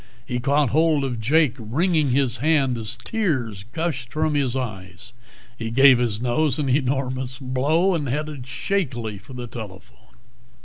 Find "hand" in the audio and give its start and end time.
2.37-2.75